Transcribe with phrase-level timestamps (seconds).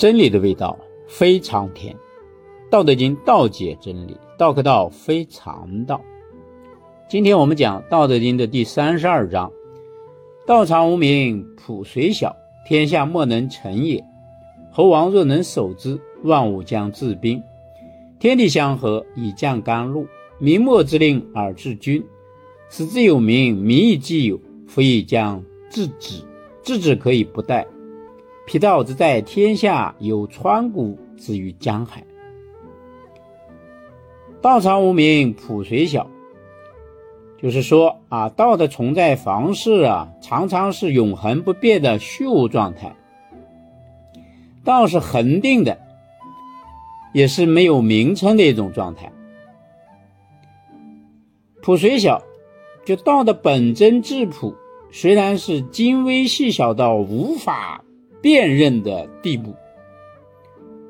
[0.00, 1.94] 真理的味道非常甜，
[2.70, 6.00] 《道德经》道解真理，道可道非常道。
[7.06, 9.52] 今天我们讲《道德经》的第三十二章：
[10.46, 12.34] 道常无名，朴虽小，
[12.66, 14.02] 天下莫能成也。
[14.70, 17.42] 猴王若能守之，万物将自宾。
[18.18, 20.06] 天地相合，以降甘露；
[20.38, 22.02] 明末之令而治君，
[22.70, 26.24] 使之有名，民亦既有，夫亦将治止。
[26.62, 27.66] 治止可以不殆。
[28.50, 32.02] 皮道之在天下，有川谷之于江海。
[34.42, 36.10] 道常无名，朴虽小。
[37.40, 42.92] 就是说啊，道的存在方式啊，常常是永恒不变的虚无状态。
[44.64, 45.78] 道是恒定的，
[47.14, 49.12] 也是没有名称的一种状态。
[51.62, 52.20] 朴虽小，
[52.84, 54.52] 就道的本真质朴，
[54.90, 57.84] 虽然是精微细小到无法
[58.20, 59.54] 辨认的地步。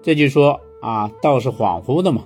[0.03, 2.25] 这就说啊，道是恍惚的嘛。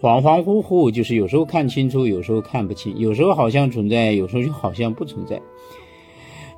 [0.00, 5.40] 恍恍惚惚，就是有时候看清楚，有时候看不清，有时候好像存在，有时候就好像不存在。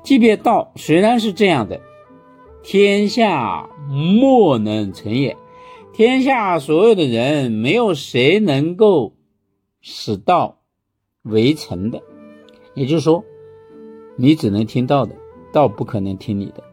[0.03, 1.79] 即便道虽然是这样的，
[2.61, 5.35] 天下莫能成也。
[5.93, 9.15] 天下所有的人，没有谁能够
[9.81, 10.59] 使道
[11.23, 12.01] 为成的。
[12.75, 13.23] 也就是说，
[14.15, 15.15] 你只能听道的，
[15.51, 16.63] 道不可能听你的。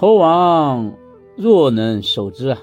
[0.00, 0.94] 猴王
[1.36, 2.62] 若能守之啊！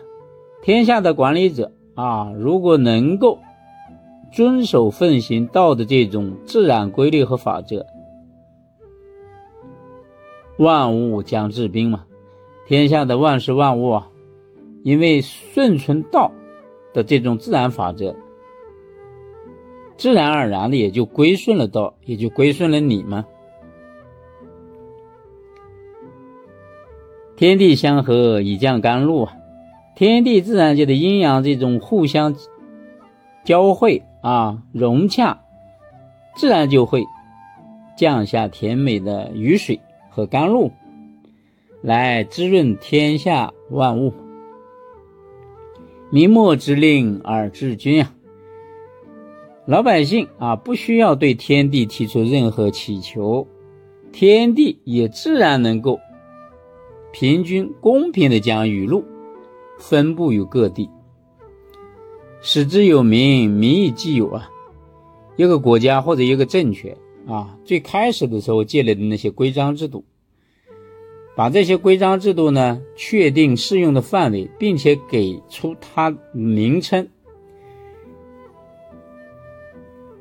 [0.63, 3.37] 天下的管理者啊，如果能够
[4.31, 7.85] 遵守奉行道的这种自然规律和法则，
[10.57, 12.05] 万物将治兵嘛。
[12.65, 14.09] 天下的万事万物啊，
[14.81, 16.31] 因为顺从道
[16.91, 18.15] 的这种自然法则，
[19.95, 23.23] 自然而然的也就归顺了道，也就归顺了你嘛。
[27.37, 29.37] 天地相合，以降甘露啊。
[29.95, 32.35] 天地自然界的阴阳这种互相
[33.45, 35.39] 交汇啊融洽，
[36.35, 37.05] 自然就会
[37.95, 39.79] 降下甜美的雨水
[40.09, 40.71] 和甘露，
[41.83, 44.11] 来滋润天下万物。
[46.09, 48.11] 明末之令而治君啊，
[49.67, 53.47] 老百姓啊不需要对天地提出任何祈求，
[54.11, 55.99] 天地也自然能够
[57.11, 59.03] 平均公平的将雨露。
[59.79, 60.89] 分布于各地，
[62.41, 64.49] 使之有名，民以既有啊。
[65.35, 66.97] 一个国家或者一个政权
[67.27, 70.03] 啊，最开始的时候建立的那些规章制度，
[71.35, 77.07] 把这些规章制度呢确定适用的范围，并且给出它名称，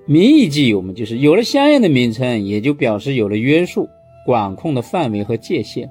[0.04, 3.88] 民以既有嘛，就是有了相应的名称，也就表示有了约束、
[4.26, 5.90] 管控的范围和界限，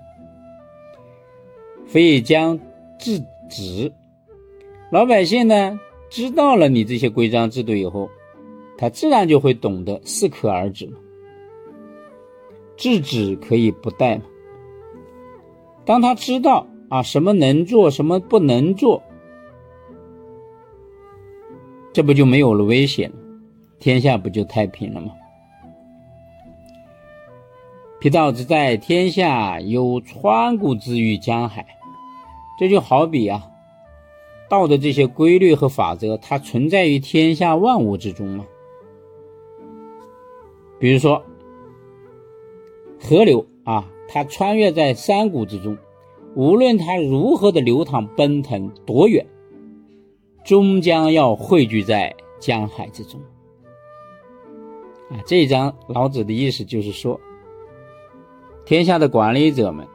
[1.88, 2.60] 非将
[3.00, 3.24] 制。
[3.48, 3.94] 止，
[4.92, 5.80] 老百姓呢
[6.10, 8.10] 知道了你这些规章制度以后，
[8.76, 10.98] 他自然就会懂得适可而止了。
[12.76, 14.24] 制止可以不带嘛。
[15.86, 19.04] 当他知道啊什么能做，什么不能做，
[21.94, 23.14] 这不就没有了危险？
[23.78, 25.12] 天下不就太平了吗？
[28.00, 31.64] 皮道之在天下，有川谷之于江海。
[32.58, 33.50] 这就好比啊，
[34.50, 38.46] 道的这些规律和法则，它存在于天下万物之中嘛。
[40.80, 41.22] 比如说，
[43.00, 45.78] 河流啊，它穿越在山谷之中，
[46.36, 49.26] 无论它如何的流淌奔腾多远，
[50.46, 53.20] 终将要汇聚在江海之中。
[55.10, 57.20] 啊，这一章老子的意思就是说，
[58.64, 59.86] 天下的管理者们。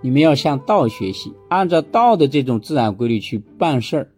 [0.00, 4.08] 你们要向道学习，按照道的这种自然规律去办事儿，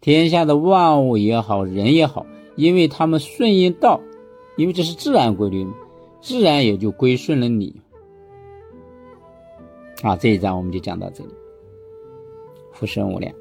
[0.00, 2.24] 天下的万物也好，人也好，
[2.56, 4.00] 因为他们顺应道，
[4.56, 5.66] 因为这是自然规律，
[6.20, 7.74] 自然也就归顺了你。
[10.02, 11.30] 啊，这一章我们就讲到这里，
[12.72, 13.34] 福生无量。